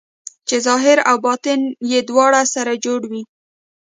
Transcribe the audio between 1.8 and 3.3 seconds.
یې دواړه سره جوړ وي.